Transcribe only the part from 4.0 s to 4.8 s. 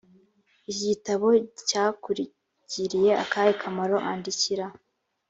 andikira